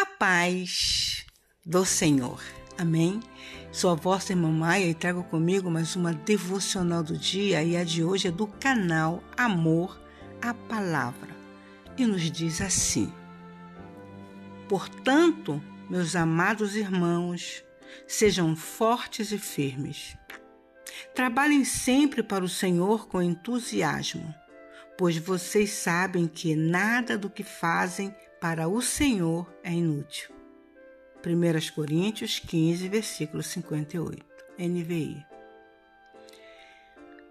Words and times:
A 0.00 0.06
paz 0.06 1.26
do 1.66 1.84
Senhor. 1.84 2.40
Amém? 2.78 3.18
Sou 3.72 3.90
a 3.90 3.96
vossa 3.96 4.32
irmã 4.32 4.48
Maia 4.48 4.86
e 4.86 4.94
trago 4.94 5.24
comigo 5.24 5.68
mais 5.68 5.96
uma 5.96 6.12
devocional 6.12 7.02
do 7.02 7.18
dia 7.18 7.64
e 7.64 7.76
a 7.76 7.82
de 7.82 8.04
hoje 8.04 8.28
é 8.28 8.30
do 8.30 8.46
canal 8.46 9.20
Amor 9.36 10.00
à 10.40 10.54
Palavra. 10.54 11.34
E 11.96 12.06
nos 12.06 12.30
diz 12.30 12.60
assim: 12.60 13.12
Portanto, 14.68 15.60
meus 15.90 16.14
amados 16.14 16.76
irmãos, 16.76 17.64
sejam 18.06 18.54
fortes 18.54 19.32
e 19.32 19.38
firmes. 19.38 20.16
Trabalhem 21.12 21.64
sempre 21.64 22.22
para 22.22 22.44
o 22.44 22.48
Senhor 22.48 23.08
com 23.08 23.20
entusiasmo, 23.20 24.32
pois 24.96 25.18
vocês 25.18 25.70
sabem 25.70 26.28
que 26.28 26.54
nada 26.54 27.18
do 27.18 27.28
que 27.28 27.42
fazem 27.42 28.14
para 28.40 28.68
o 28.68 28.80
Senhor 28.80 29.46
é 29.62 29.72
inútil. 29.72 30.30
1 31.24 31.74
Coríntios 31.74 32.38
15, 32.38 32.88
versículo 32.88 33.42
58, 33.42 34.24
NVI. 34.58 35.26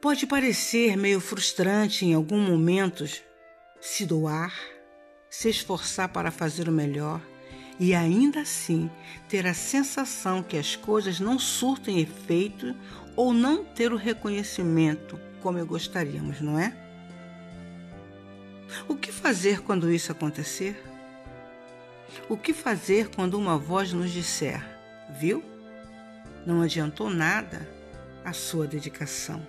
Pode 0.00 0.26
parecer 0.26 0.96
meio 0.96 1.20
frustrante 1.20 2.04
em 2.04 2.14
alguns 2.14 2.48
momentos 2.48 3.22
se 3.80 4.04
doar, 4.04 4.54
se 5.30 5.48
esforçar 5.48 6.08
para 6.08 6.30
fazer 6.30 6.68
o 6.68 6.72
melhor 6.72 7.20
e 7.78 7.94
ainda 7.94 8.40
assim 8.40 8.90
ter 9.28 9.46
a 9.46 9.54
sensação 9.54 10.42
que 10.42 10.56
as 10.56 10.74
coisas 10.74 11.20
não 11.20 11.38
surtem 11.38 12.00
efeito 12.00 12.74
ou 13.14 13.32
não 13.32 13.64
ter 13.64 13.92
o 13.92 13.96
reconhecimento 13.96 15.18
como 15.40 15.64
gostaríamos, 15.64 16.40
não 16.40 16.58
é? 16.58 16.76
O 18.88 18.96
que 18.96 19.12
fazer 19.12 19.62
quando 19.62 19.90
isso 19.90 20.12
acontecer? 20.12 20.87
O 22.28 22.36
que 22.36 22.52
fazer 22.52 23.10
quando 23.10 23.34
uma 23.34 23.58
voz 23.58 23.92
nos 23.92 24.10
disser: 24.10 24.62
Viu? 25.18 25.42
Não 26.46 26.62
adiantou 26.62 27.10
nada 27.10 27.68
a 28.24 28.32
sua 28.32 28.66
dedicação. 28.66 29.46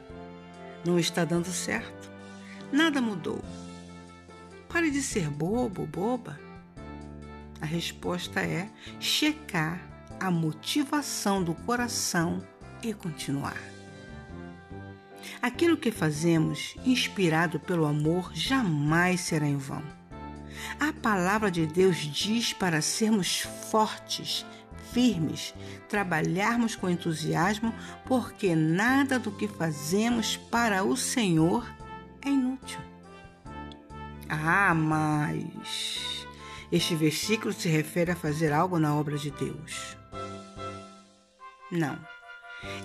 Não 0.86 0.98
está 1.00 1.26
dando 1.26 1.48
certo. 1.48 2.10
Nada 2.72 3.02
mudou. 3.02 3.44
Pare 4.68 4.92
de 4.92 5.02
ser 5.02 5.30
bobo, 5.30 5.86
boba. 5.86 6.40
A 7.62 7.66
resposta 7.66 8.40
é 8.42 8.70
checar 9.00 9.82
a 10.20 10.30
motivação 10.30 11.44
do 11.44 11.54
coração 11.54 12.42
e 12.84 12.94
continuar. 12.94 13.58
Aquilo 15.42 15.78
que 15.78 15.92
fazemos, 15.92 16.76
inspirado 16.86 17.60
pelo 17.60 17.86
amor, 17.86 18.32
jamais 18.34 19.22
será 19.22 19.48
em 19.48 19.58
vão. 19.58 19.84
A 20.80 20.94
palavra 20.94 21.52
de 21.52 21.66
Deus 21.66 21.98
diz 21.98 22.54
para 22.54 22.82
sermos 22.82 23.42
fortes, 23.70 24.46
firmes, 24.92 25.54
trabalharmos 25.88 26.76
com 26.76 26.90
entusiasmo, 26.90 27.74
porque 28.06 28.56
nada 28.56 29.20
do 29.20 29.32
que 29.32 29.48
fazemos 29.48 30.38
para 30.38 30.84
o 30.84 30.96
Senhor 30.96 31.66
é 32.24 32.30
inútil. 32.30 32.80
Ah, 34.30 34.74
mas 34.74 36.28
este 36.72 36.96
versículo 36.96 37.54
se 37.54 37.68
refere 37.68 38.12
a 38.12 38.16
fazer 38.16 38.54
algo 38.54 38.80
na 38.80 38.96
obra 38.96 39.18
de 39.18 39.32
Deus. 39.32 39.98
Não. 41.72 41.98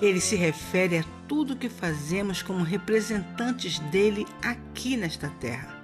Ele 0.00 0.20
se 0.20 0.36
refere 0.36 0.98
a 0.98 1.04
tudo 1.26 1.56
que 1.56 1.68
fazemos 1.68 2.42
como 2.42 2.62
representantes 2.62 3.78
dele 3.78 4.26
aqui 4.42 4.96
nesta 4.96 5.28
terra 5.40 5.83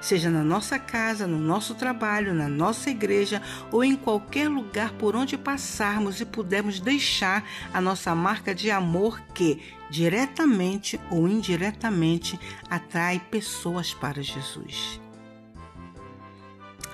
seja 0.00 0.30
na 0.30 0.42
nossa 0.42 0.78
casa, 0.78 1.26
no 1.26 1.38
nosso 1.38 1.74
trabalho, 1.74 2.34
na 2.34 2.48
nossa 2.48 2.90
igreja 2.90 3.42
ou 3.70 3.84
em 3.84 3.96
qualquer 3.96 4.48
lugar 4.48 4.92
por 4.92 5.16
onde 5.16 5.36
passarmos 5.36 6.20
e 6.20 6.24
pudermos 6.24 6.80
deixar 6.80 7.44
a 7.72 7.80
nossa 7.80 8.14
marca 8.14 8.54
de 8.54 8.70
amor 8.70 9.20
que, 9.34 9.62
diretamente 9.90 11.00
ou 11.10 11.28
indiretamente, 11.28 12.38
atrai 12.68 13.20
pessoas 13.30 13.94
para 13.94 14.22
Jesus. 14.22 15.00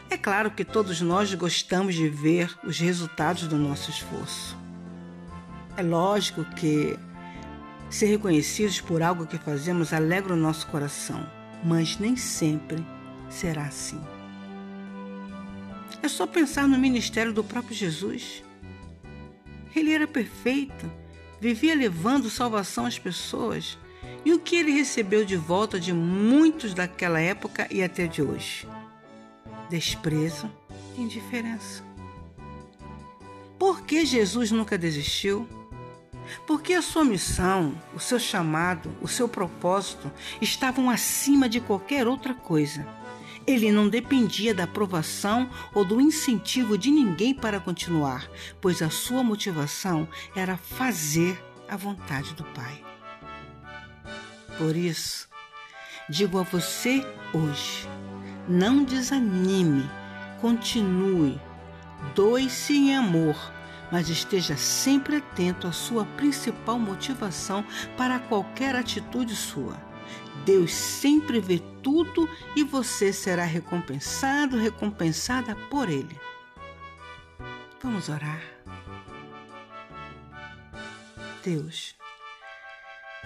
É 0.08 0.16
claro 0.16 0.50
que 0.50 0.64
todos 0.64 1.00
nós 1.00 1.34
gostamos 1.34 1.94
de 1.94 2.08
ver 2.08 2.56
os 2.64 2.78
resultados 2.78 3.48
do 3.48 3.56
nosso 3.56 3.90
esforço. 3.90 4.56
É 5.76 5.82
lógico 5.82 6.44
que 6.44 6.96
ser 7.90 8.06
reconhecidos 8.06 8.80
por 8.80 9.02
algo 9.02 9.26
que 9.26 9.36
fazemos 9.36 9.92
alegra 9.92 10.32
o 10.32 10.36
nosso 10.36 10.66
coração, 10.68 11.26
mas 11.64 11.98
nem 11.98 12.16
sempre 12.16 12.84
será 13.28 13.64
assim. 13.64 14.00
É 16.02 16.08
só 16.08 16.26
pensar 16.26 16.68
no 16.68 16.78
ministério 16.78 17.32
do 17.32 17.42
próprio 17.42 17.74
Jesus. 17.74 18.42
Ele 19.74 19.92
era 19.92 20.06
perfeito, 20.06 20.90
vivia 21.40 21.74
levando 21.74 22.30
salvação 22.30 22.86
às 22.86 22.98
pessoas. 22.98 23.78
E 24.24 24.32
o 24.32 24.38
que 24.38 24.56
ele 24.56 24.72
recebeu 24.72 25.24
de 25.24 25.36
volta 25.36 25.78
de 25.78 25.92
muitos 25.92 26.74
daquela 26.74 27.20
época 27.20 27.66
e 27.70 27.82
até 27.82 28.06
de 28.06 28.22
hoje? 28.22 28.66
Desprezo 29.68 30.50
e 30.96 31.02
indiferença. 31.02 31.84
Por 33.58 33.82
que 33.82 34.04
Jesus 34.04 34.50
nunca 34.50 34.76
desistiu? 34.76 35.48
Porque 36.46 36.72
a 36.72 36.82
sua 36.82 37.04
missão, 37.04 37.74
o 37.94 38.00
seu 38.00 38.18
chamado, 38.18 38.90
o 39.00 39.08
seu 39.08 39.28
propósito 39.28 40.10
estavam 40.40 40.90
acima 40.90 41.48
de 41.48 41.60
qualquer 41.60 42.06
outra 42.06 42.34
coisa. 42.34 42.86
Ele 43.46 43.70
não 43.70 43.88
dependia 43.88 44.52
da 44.52 44.64
aprovação 44.64 45.48
ou 45.72 45.84
do 45.84 46.00
incentivo 46.00 46.76
de 46.76 46.90
ninguém 46.90 47.32
para 47.32 47.60
continuar, 47.60 48.28
pois 48.60 48.82
a 48.82 48.90
sua 48.90 49.22
motivação 49.22 50.08
era 50.34 50.56
fazer 50.56 51.40
a 51.68 51.76
vontade 51.76 52.34
do 52.34 52.42
Pai. 52.44 52.84
Por 54.58 54.74
isso, 54.74 55.28
digo 56.08 56.38
a 56.38 56.42
você 56.42 57.06
hoje: 57.32 57.88
não 58.48 58.82
desanime, 58.82 59.88
continue, 60.40 61.40
doe-se 62.14 62.72
em 62.72 62.96
amor, 62.96 63.36
mas 63.92 64.08
esteja 64.08 64.56
sempre 64.56 65.16
atento 65.16 65.68
à 65.68 65.72
sua 65.72 66.04
principal 66.04 66.78
motivação 66.78 67.64
para 67.96 68.18
qualquer 68.18 68.74
atitude 68.74 69.36
sua. 69.36 69.76
Deus 70.44 70.72
sempre 70.72 71.40
vê 71.40 71.60
tudo 71.82 72.28
e 72.54 72.62
você 72.62 73.12
será 73.12 73.44
recompensado, 73.44 74.56
recompensada 74.56 75.56
por 75.70 75.88
Ele. 75.88 76.18
Vamos 77.82 78.08
orar. 78.08 78.42
Deus, 81.44 81.94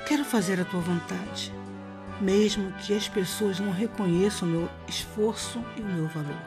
quero 0.06 0.24
fazer 0.24 0.60
a 0.60 0.64
tua 0.64 0.80
vontade, 0.80 1.52
mesmo 2.20 2.72
que 2.72 2.94
as 2.94 3.08
pessoas 3.08 3.58
não 3.58 3.70
reconheçam 3.70 4.46
o 4.46 4.50
meu 4.50 4.70
esforço 4.86 5.64
e 5.76 5.80
o 5.80 5.86
meu 5.86 6.06
valor. 6.08 6.42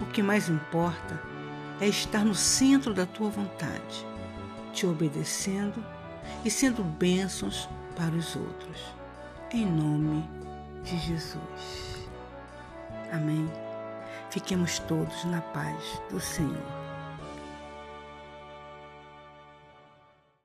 O 0.00 0.06
que 0.06 0.22
mais 0.22 0.48
importa 0.48 1.20
é 1.80 1.86
estar 1.86 2.24
no 2.24 2.34
centro 2.34 2.92
da 2.92 3.06
tua 3.06 3.30
vontade, 3.30 4.06
te 4.72 4.86
obedecendo 4.86 5.82
e 6.44 6.50
sendo 6.50 6.82
bênçãos 6.82 7.68
para 7.96 8.14
os 8.14 8.36
outros. 8.36 8.80
Em 9.50 9.66
nome 9.66 10.28
de 10.82 10.98
Jesus. 10.98 12.08
Amém. 13.12 13.50
Fiquemos 14.30 14.78
todos 14.80 15.24
na 15.24 15.40
paz 15.40 16.02
do 16.10 16.20
Senhor. 16.20 16.87